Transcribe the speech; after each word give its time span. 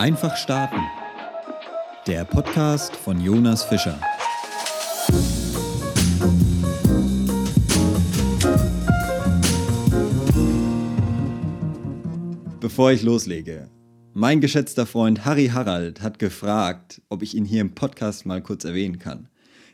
Einfach 0.00 0.34
starten. 0.34 0.80
Der 2.06 2.24
Podcast 2.24 2.96
von 2.96 3.20
Jonas 3.20 3.64
Fischer. 3.64 4.00
Bevor 12.60 12.92
ich 12.92 13.02
loslege, 13.02 13.68
mein 14.14 14.40
geschätzter 14.40 14.86
Freund 14.86 15.26
Harry 15.26 15.48
Harald 15.48 16.00
hat 16.00 16.18
gefragt, 16.18 17.02
ob 17.10 17.22
ich 17.22 17.34
ihn 17.34 17.44
hier 17.44 17.60
im 17.60 17.74
Podcast 17.74 18.24
mal 18.24 18.40
kurz 18.40 18.64
erwähnen 18.64 18.98
kann. 18.98 19.28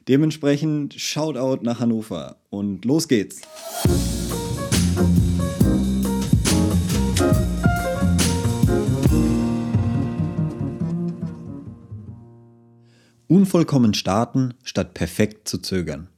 Dementsprechend 0.08 0.95
Shoutout 0.95 1.62
nach 1.62 1.79
Hannover 1.79 2.40
und 2.50 2.84
los 2.84 3.06
geht's. 3.06 3.43
Unvollkommen 13.36 13.92
starten, 13.92 14.54
statt 14.64 14.95
perfekt 14.95 15.46
zu 15.46 15.58
zögern. 15.58 16.08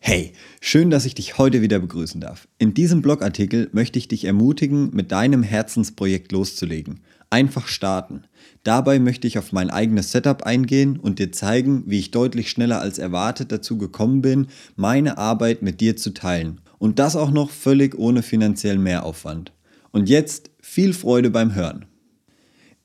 Hey, 0.00 0.32
schön, 0.60 0.90
dass 0.90 1.04
ich 1.04 1.14
dich 1.14 1.38
heute 1.38 1.62
wieder 1.62 1.78
begrüßen 1.78 2.20
darf. 2.20 2.48
In 2.58 2.74
diesem 2.74 3.00
Blogartikel 3.00 3.70
möchte 3.70 4.00
ich 4.00 4.08
dich 4.08 4.24
ermutigen, 4.24 4.90
mit 4.92 5.12
deinem 5.12 5.44
Herzensprojekt 5.44 6.32
loszulegen. 6.32 6.98
Einfach 7.30 7.68
starten. 7.68 8.24
Dabei 8.64 8.98
möchte 8.98 9.28
ich 9.28 9.38
auf 9.38 9.52
mein 9.52 9.70
eigenes 9.70 10.10
Setup 10.10 10.42
eingehen 10.42 10.98
und 10.98 11.20
dir 11.20 11.30
zeigen, 11.30 11.84
wie 11.86 12.00
ich 12.00 12.10
deutlich 12.10 12.50
schneller 12.50 12.80
als 12.80 12.98
erwartet 12.98 13.52
dazu 13.52 13.78
gekommen 13.78 14.20
bin, 14.20 14.48
meine 14.74 15.18
Arbeit 15.18 15.62
mit 15.62 15.80
dir 15.80 15.96
zu 15.96 16.12
teilen. 16.12 16.60
Und 16.80 16.98
das 16.98 17.14
auch 17.14 17.30
noch 17.30 17.50
völlig 17.50 17.96
ohne 17.96 18.24
finanziellen 18.24 18.82
Mehraufwand. 18.82 19.52
Und 19.92 20.08
jetzt 20.08 20.50
viel 20.60 20.92
Freude 20.92 21.30
beim 21.30 21.54
Hören. 21.54 21.84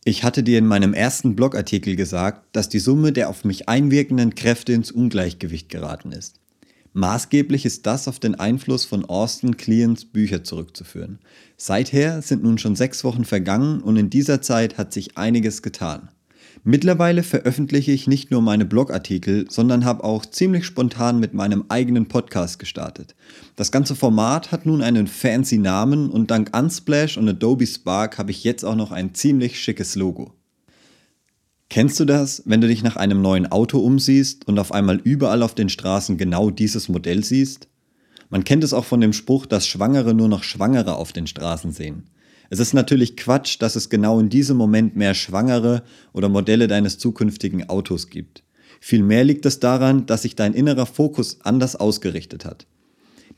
Ich 0.07 0.23
hatte 0.23 0.41
dir 0.41 0.57
in 0.57 0.67
meinem 0.67 0.93
ersten 0.93 1.35
Blogartikel 1.35 1.97
gesagt, 1.97 2.55
dass 2.55 2.69
die 2.69 2.79
Summe 2.79 3.11
der 3.11 3.27
auf 3.27 3.43
mich 3.43 3.67
einwirkenden 3.67 4.35
Kräfte 4.35 4.71
ins 4.71 4.89
Ungleichgewicht 4.89 5.67
geraten 5.67 6.13
ist. 6.13 6.39
Maßgeblich 6.93 7.65
ist 7.65 7.85
das 7.85 8.07
auf 8.07 8.17
den 8.17 8.35
Einfluss 8.35 8.85
von 8.85 9.03
Austin 9.03 9.57
Kleons 9.57 10.05
Bücher 10.05 10.45
zurückzuführen. 10.45 11.19
Seither 11.57 12.21
sind 12.21 12.41
nun 12.41 12.57
schon 12.57 12.77
sechs 12.77 13.03
Wochen 13.03 13.25
vergangen 13.25 13.81
und 13.81 13.97
in 13.97 14.09
dieser 14.09 14.41
Zeit 14.41 14.77
hat 14.77 14.93
sich 14.93 15.17
einiges 15.17 15.61
getan. 15.61 16.07
Mittlerweile 16.69 17.23
veröffentliche 17.23 17.93
ich 17.93 18.07
nicht 18.07 18.29
nur 18.29 18.41
meine 18.41 18.65
Blogartikel, 18.65 19.49
sondern 19.49 19.85
habe 19.85 20.03
auch 20.03 20.25
ziemlich 20.25 20.65
spontan 20.65 21.17
mit 21.17 21.33
meinem 21.33 21.63
eigenen 21.69 22.09
Podcast 22.09 22.59
gestartet. 22.59 23.15
Das 23.55 23.71
ganze 23.71 23.95
Format 23.95 24.51
hat 24.51 24.65
nun 24.65 24.81
einen 24.81 25.07
fancy 25.07 25.59
Namen 25.59 26.09
und 26.09 26.29
dank 26.29 26.53
Unsplash 26.53 27.15
und 27.15 27.29
Adobe 27.29 27.65
Spark 27.65 28.17
habe 28.17 28.31
ich 28.31 28.43
jetzt 28.43 28.65
auch 28.65 28.75
noch 28.75 28.91
ein 28.91 29.15
ziemlich 29.15 29.61
schickes 29.61 29.95
Logo. 29.95 30.33
Kennst 31.69 32.01
du 32.01 32.03
das, 32.03 32.43
wenn 32.45 32.59
du 32.59 32.67
dich 32.67 32.83
nach 32.83 32.97
einem 32.97 33.21
neuen 33.21 33.49
Auto 33.49 33.79
umsiehst 33.79 34.45
und 34.45 34.59
auf 34.59 34.73
einmal 34.73 34.97
überall 34.97 35.43
auf 35.43 35.55
den 35.55 35.69
Straßen 35.69 36.17
genau 36.17 36.49
dieses 36.49 36.89
Modell 36.89 37.23
siehst? 37.23 37.69
Man 38.29 38.43
kennt 38.43 38.65
es 38.65 38.73
auch 38.73 38.83
von 38.83 38.99
dem 38.99 39.13
Spruch, 39.13 39.45
dass 39.45 39.65
Schwangere 39.67 40.13
nur 40.13 40.27
noch 40.27 40.43
Schwangere 40.43 40.97
auf 40.97 41.13
den 41.13 41.27
Straßen 41.27 41.71
sehen. 41.71 42.09
Es 42.49 42.59
ist 42.59 42.73
natürlich 42.73 43.17
Quatsch, 43.17 43.57
dass 43.59 43.75
es 43.75 43.89
genau 43.89 44.19
in 44.19 44.29
diesem 44.29 44.57
Moment 44.57 44.95
mehr 44.95 45.13
Schwangere 45.13 45.83
oder 46.13 46.29
Modelle 46.29 46.67
deines 46.67 46.97
zukünftigen 46.97 47.69
Autos 47.69 48.09
gibt. 48.09 48.43
Vielmehr 48.79 49.23
liegt 49.23 49.45
es 49.45 49.59
daran, 49.59 50.05
dass 50.05 50.21
sich 50.21 50.35
dein 50.35 50.53
innerer 50.53 50.85
Fokus 50.85 51.39
anders 51.41 51.75
ausgerichtet 51.75 52.45
hat. 52.45 52.67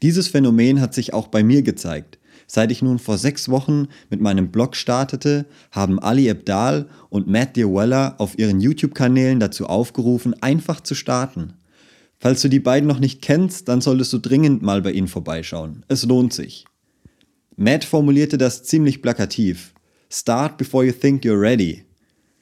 Dieses 0.01 0.27
Phänomen 0.27 0.81
hat 0.81 0.93
sich 0.93 1.13
auch 1.13 1.27
bei 1.27 1.43
mir 1.43 1.61
gezeigt. 1.61 2.19
Seit 2.47 2.71
ich 2.71 2.81
nun 2.81 2.99
vor 2.99 3.17
sechs 3.17 3.49
Wochen 3.49 3.87
mit 4.09 4.21
meinem 4.21 4.49
Blog 4.49 4.75
startete, 4.75 5.45
haben 5.71 5.99
Ali 5.99 6.29
Abdal 6.29 6.87
und 7.09 7.27
Matt 7.27 7.55
Dewella 7.55 8.15
auf 8.17 8.39
ihren 8.39 8.59
YouTube-Kanälen 8.59 9.39
dazu 9.39 9.67
aufgerufen, 9.67 10.33
einfach 10.41 10.81
zu 10.81 10.95
starten. 10.95 11.53
Falls 12.17 12.41
du 12.41 12.49
die 12.49 12.59
beiden 12.59 12.87
noch 12.87 12.99
nicht 12.99 13.21
kennst, 13.21 13.67
dann 13.67 13.81
solltest 13.81 14.11
du 14.13 14.17
dringend 14.17 14.61
mal 14.61 14.81
bei 14.81 14.91
ihnen 14.91 15.07
vorbeischauen. 15.07 15.85
Es 15.87 16.05
lohnt 16.05 16.33
sich. 16.33 16.65
Matt 17.61 17.83
formulierte 17.83 18.37
das 18.37 18.63
ziemlich 18.63 19.01
plakativ. 19.01 19.73
Start 20.09 20.57
before 20.57 20.85
you 20.85 20.93
think 20.93 21.25
you're 21.25 21.41
ready. 21.41 21.83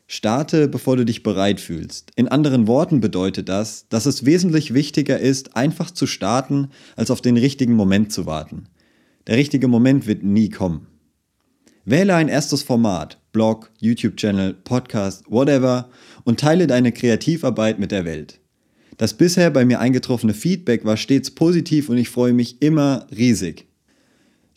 Starte, 0.06 0.68
bevor 0.68 0.96
du 0.96 1.06
dich 1.06 1.24
bereit 1.24 1.60
fühlst. 1.60 2.12
In 2.16 2.28
anderen 2.28 2.68
Worten 2.68 3.02
bedeutet 3.02 3.50
das, 3.50 3.88
dass 3.90 4.06
es 4.06 4.26
wesentlich 4.26 4.76
wichtiger 4.76 5.20
ist, 5.20 5.58
einfach 5.58 5.90
zu 5.90 6.06
starten, 6.06 6.68
als 6.96 7.10
auf 7.10 7.20
den 7.22 7.36
richtigen 7.36 7.74
Moment 7.74 8.12
zu 8.12 8.28
warten. 8.28 8.68
Der 9.26 9.38
richtige 9.38 9.68
Moment 9.68 10.06
wird 10.06 10.22
nie 10.22 10.52
kommen. 10.52 10.86
Wähle 11.84 12.14
ein 12.14 12.28
erstes 12.28 12.62
Format, 12.62 13.20
Blog, 13.32 13.72
YouTube-Channel, 13.80 14.54
Podcast, 14.54 15.24
whatever, 15.28 15.90
und 16.26 16.40
teile 16.40 16.68
deine 16.68 16.92
Kreativarbeit 16.92 17.80
mit 17.80 17.92
der 17.92 18.06
Welt. 18.06 18.40
Das 18.98 19.16
bisher 19.16 19.50
bei 19.50 19.66
mir 19.66 19.80
eingetroffene 19.80 20.36
Feedback 20.36 20.86
war 20.86 20.96
stets 20.96 21.32
positiv 21.32 21.90
und 21.90 21.98
ich 21.98 22.10
freue 22.10 22.34
mich 22.34 22.62
immer 22.62 23.08
riesig. 23.10 23.68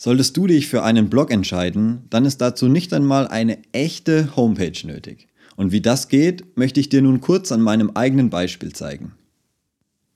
Solltest 0.02 0.34
du 0.38 0.46
dich 0.46 0.66
für 0.66 0.82
einen 0.82 1.10
Blog 1.10 1.30
entscheiden, 1.30 2.04
dann 2.08 2.24
ist 2.24 2.40
dazu 2.40 2.68
nicht 2.68 2.94
einmal 2.94 3.28
eine 3.28 3.58
echte 3.72 4.34
Homepage 4.34 4.86
nötig. 4.86 5.28
Und 5.56 5.72
wie 5.72 5.82
das 5.82 6.08
geht, 6.08 6.56
möchte 6.56 6.80
ich 6.80 6.88
dir 6.88 7.02
nun 7.02 7.20
kurz 7.20 7.52
an 7.52 7.60
meinem 7.60 7.90
eigenen 7.90 8.30
Beispiel 8.30 8.72
zeigen. 8.72 9.12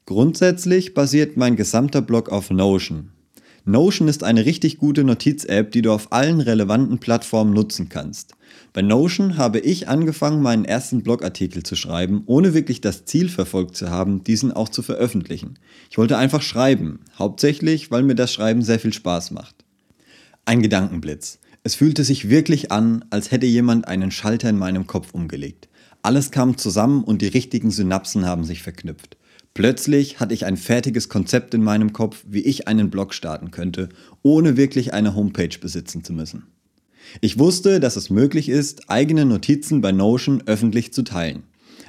Grundsätzlich 0.07 0.95
basiert 0.95 1.37
mein 1.37 1.55
gesamter 1.55 2.01
Blog 2.01 2.31
auf 2.31 2.49
Notion. 2.49 3.11
Notion 3.67 4.09
ist 4.09 4.25
eine 4.25 4.47
richtig 4.47 4.79
gute 4.79 5.05
Notiz-App, 5.05 5.71
die 5.73 5.83
du 5.83 5.93
auf 5.93 6.15
allen 6.15 6.41
relevanten 6.41 6.99
Plattformen 6.99 7.53
nutzen 7.53 7.91
kannst. 7.91 8.33
Bei 8.73 8.81
Notion 8.81 9.37
habe 9.37 9.59
ich 9.59 9.87
angefangen, 9.87 10.41
meinen 10.41 10.65
ersten 10.65 11.03
Blogartikel 11.03 11.63
zu 11.63 11.77
schreiben, 11.77 12.23
ohne 12.25 12.55
wirklich 12.55 12.81
das 12.81 13.05
Ziel 13.05 13.29
verfolgt 13.29 13.77
zu 13.77 13.91
haben, 13.91 14.25
diesen 14.25 14.51
auch 14.51 14.71
zu 14.71 14.81
veröffentlichen. 14.81 15.59
Ich 15.91 15.99
wollte 15.99 16.17
einfach 16.17 16.41
schreiben, 16.41 17.01
hauptsächlich, 17.19 17.91
weil 17.91 18.03
mir 18.03 18.15
das 18.15 18.33
Schreiben 18.33 18.63
sehr 18.63 18.81
viel 18.81 18.95
Spaß 18.95 19.31
macht. 19.33 19.64
Ein 20.47 20.61
Gedankenblitz. 20.61 21.39
Es 21.63 21.75
fühlte 21.75 22.05
sich 22.05 22.29
wirklich 22.29 22.71
an, 22.71 23.07
als 23.09 23.31
hätte 23.31 23.47
jemand 23.47 23.89
einen 23.89 24.11
Schalter 24.11 24.51
in 24.51 24.59
meinem 24.59 24.87
Kopf 24.87 25.15
umgelegt. 25.15 25.71
Alles 26.03 26.31
kam 26.31 26.59
zusammen 26.59 27.03
und 27.03 27.23
die 27.23 27.29
richtigen 27.29 27.71
Synapsen 27.71 28.27
haben 28.27 28.45
sich 28.45 28.63
verknüpft. 28.63 29.17
Plötzlich 29.55 30.21
hatte 30.21 30.35
ich 30.35 30.45
ein 30.45 30.59
fertiges 30.59 31.09
Konzept 31.09 31.55
in 31.55 31.63
meinem 31.63 31.95
Kopf, 31.95 32.25
wie 32.29 32.43
ich 32.43 32.69
einen 32.69 32.91
Blog 32.91 33.15
starten 33.15 33.53
könnte, 33.53 33.89
ohne 34.23 34.59
wirklich 34.59 34.93
eine 34.93 35.15
Homepage 35.15 35.59
besitzen 35.59 36.05
zu 36.05 36.13
müssen. 36.13 36.43
Ich 37.23 37.39
wusste, 37.39 37.81
dass 37.81 37.97
es 37.97 38.11
möglich 38.11 38.51
ist, 38.51 38.91
eigene 38.91 39.25
Notizen 39.25 39.81
bei 39.81 39.93
Notion 39.93 40.43
öffentlich 40.45 40.93
zu 40.93 41.05
teilen. 41.05 41.45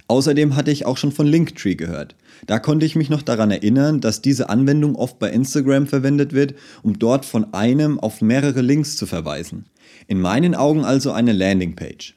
Außerdem 0.08 0.56
hatte 0.56 0.72
ich 0.72 0.86
auch 0.86 0.98
schon 0.98 1.12
von 1.12 1.26
Linktree 1.26 1.76
gehört. 1.76 2.16
Da 2.46 2.60
konnte 2.60 2.86
ich 2.86 2.96
mich 2.96 3.10
noch 3.10 3.24
daran 3.24 3.50
erinnern, 3.50 4.02
dass 4.02 4.22
diese 4.22 4.50
Anwendung 4.50 4.96
oft 4.96 5.18
bei 5.18 5.32
Instagram 5.32 5.88
verwendet 5.88 6.34
wird, 6.34 6.54
um 6.84 7.00
dort 7.00 7.26
von 7.26 7.54
einem 7.54 8.00
auf 8.00 8.22
mehrere 8.22 8.62
Links 8.62 8.98
zu 8.98 9.08
verweisen. 9.08 9.66
In 10.08 10.22
meinen 10.22 10.54
Augen 10.54 10.86
also 10.86 11.12
eine 11.12 11.34
Landingpage. 11.34 12.16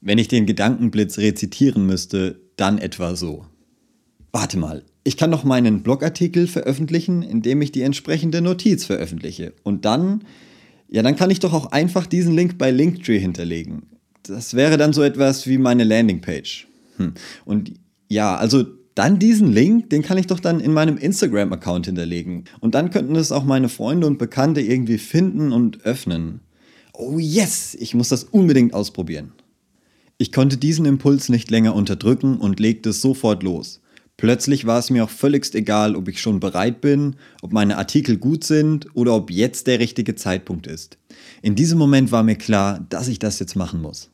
Wenn 0.00 0.18
ich 0.18 0.28
den 0.28 0.46
Gedankenblitz 0.46 1.18
rezitieren 1.18 1.86
müsste, 1.86 2.40
dann 2.56 2.78
etwa 2.78 3.14
so. 3.14 3.46
Warte 4.32 4.58
mal, 4.58 4.82
ich 5.04 5.18
kann 5.18 5.30
doch 5.30 5.44
meinen 5.44 5.82
Blogartikel 5.82 6.46
veröffentlichen, 6.46 7.22
indem 7.22 7.60
ich 7.60 7.72
die 7.72 7.82
entsprechende 7.82 8.40
Notiz 8.40 8.86
veröffentliche. 8.86 9.52
Und 9.62 9.84
dann, 9.84 10.24
ja, 10.88 11.02
dann 11.02 11.16
kann 11.16 11.30
ich 11.30 11.40
doch 11.40 11.52
auch 11.52 11.66
einfach 11.66 12.06
diesen 12.06 12.34
Link 12.34 12.56
bei 12.56 12.70
Linktree 12.70 13.18
hinterlegen. 13.18 13.82
Das 14.22 14.54
wäre 14.54 14.78
dann 14.78 14.92
so 14.92 15.02
etwas 15.02 15.46
wie 15.46 15.58
meine 15.58 15.84
Landingpage. 15.84 16.68
Und 17.44 17.72
ja, 18.08 18.36
also 18.36 18.64
dann 18.94 19.18
diesen 19.18 19.52
Link, 19.52 19.90
den 19.90 20.02
kann 20.02 20.18
ich 20.18 20.26
doch 20.26 20.40
dann 20.40 20.60
in 20.60 20.72
meinem 20.72 20.98
Instagram-Account 20.98 21.86
hinterlegen. 21.86 22.44
Und 22.60 22.74
dann 22.74 22.90
könnten 22.90 23.16
es 23.16 23.32
auch 23.32 23.44
meine 23.44 23.68
Freunde 23.68 24.06
und 24.06 24.18
Bekannte 24.18 24.60
irgendwie 24.60 24.98
finden 24.98 25.52
und 25.52 25.84
öffnen. 25.84 26.40
Oh 26.92 27.18
yes, 27.18 27.74
ich 27.78 27.94
muss 27.94 28.10
das 28.10 28.24
unbedingt 28.24 28.74
ausprobieren. 28.74 29.32
Ich 30.18 30.30
konnte 30.30 30.56
diesen 30.56 30.84
Impuls 30.84 31.30
nicht 31.30 31.50
länger 31.50 31.74
unterdrücken 31.74 32.36
und 32.36 32.60
legte 32.60 32.92
sofort 32.92 33.42
los. 33.42 33.80
Plötzlich 34.18 34.66
war 34.66 34.78
es 34.78 34.90
mir 34.90 35.02
auch 35.02 35.10
völligst 35.10 35.54
egal, 35.56 35.96
ob 35.96 36.06
ich 36.06 36.20
schon 36.20 36.38
bereit 36.38 36.80
bin, 36.80 37.16
ob 37.40 37.52
meine 37.52 37.76
Artikel 37.76 38.18
gut 38.18 38.44
sind 38.44 38.86
oder 38.94 39.16
ob 39.16 39.32
jetzt 39.32 39.66
der 39.66 39.80
richtige 39.80 40.14
Zeitpunkt 40.14 40.66
ist. 40.66 40.98
In 41.40 41.56
diesem 41.56 41.78
Moment 41.78 42.12
war 42.12 42.22
mir 42.22 42.36
klar, 42.36 42.86
dass 42.88 43.08
ich 43.08 43.18
das 43.18 43.40
jetzt 43.40 43.56
machen 43.56 43.82
muss. 43.82 44.11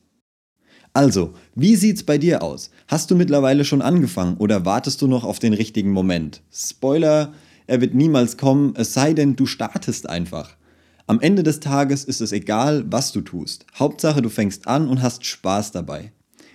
Also, 0.93 1.33
wie 1.55 1.75
sieht's 1.75 2.03
bei 2.03 2.17
dir 2.17 2.41
aus? 2.41 2.71
Hast 2.87 3.11
du 3.11 3.15
mittlerweile 3.15 3.63
schon 3.63 3.81
angefangen 3.81 4.37
oder 4.37 4.65
wartest 4.65 5.01
du 5.01 5.07
noch 5.07 5.23
auf 5.23 5.39
den 5.39 5.53
richtigen 5.53 5.91
Moment? 5.91 6.41
Spoiler, 6.51 7.33
er 7.67 7.81
wird 7.81 7.93
niemals 7.93 8.37
kommen, 8.37 8.73
es 8.75 8.93
sei 8.93 9.13
denn, 9.13 9.35
du 9.35 9.45
startest 9.45 10.09
einfach. 10.09 10.57
Am 11.05 11.21
Ende 11.21 11.43
des 11.43 11.59
Tages 11.59 12.03
ist 12.03 12.21
es 12.21 12.31
egal, 12.31 12.85
was 12.89 13.11
du 13.11 13.21
tust. 13.21 13.65
Hauptsache, 13.75 14.21
du 14.21 14.29
fängst 14.29 14.67
an 14.67 14.87
und 14.87 15.01
hast 15.01 15.25
Spaß 15.25 15.71
dabei. 15.71 16.11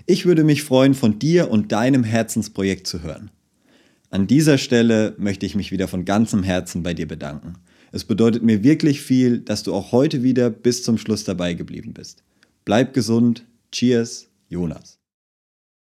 Ich 0.07 0.27
würde 0.27 0.45
mich 0.45 0.63
freuen, 0.63 0.95
von 0.95 1.19
dir 1.19 1.51
und 1.51 1.73
deinem 1.73 2.05
Herzensprojekt 2.05 2.87
zu 2.87 3.03
hören. 3.03 3.31
An 4.11 4.27
dieser 4.27 4.59
Stelle 4.59 5.15
möchte 5.19 5.47
ich 5.47 5.55
mich 5.55 5.73
wieder 5.73 5.89
von 5.89 6.05
ganzem 6.05 6.43
Herzen 6.43 6.83
bei 6.83 6.95
dir 6.95 7.09
bedanken. 7.09 7.55
Es 7.91 8.05
bedeutet 8.05 8.43
mir 8.43 8.63
wirklich 8.63 9.01
viel, 9.01 9.39
dass 9.39 9.63
du 9.63 9.73
auch 9.73 9.93
heute 9.93 10.23
wieder 10.23 10.51
bis 10.51 10.83
zum 10.83 10.99
Schluss 10.99 11.25
dabei 11.25 11.55
geblieben 11.55 11.93
bist. 11.95 12.23
Bleib 12.65 12.93
gesund, 12.93 13.45
Cheers 13.75 14.29
Jonas. 14.49 15.04